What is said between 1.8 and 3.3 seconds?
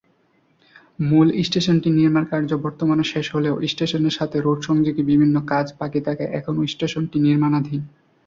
নির্মাণকার্য বর্তমানে শেষ